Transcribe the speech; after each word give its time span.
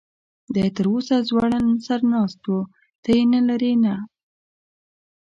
دی 0.53 0.67
تراوسه 0.77 1.15
ځوړند 1.27 1.69
سر 1.85 2.01
ناست 2.11 2.41
و، 2.51 2.57
ته 3.03 3.09
یې 3.17 3.23
نه 3.33 3.41
لرې؟ 3.47 3.73
نه. 3.83 3.95